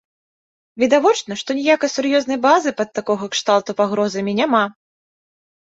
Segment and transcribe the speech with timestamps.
[0.83, 4.63] Відавочна, што ніякай сур'ёзнай базы пад такога кшталту пагрозамі няма.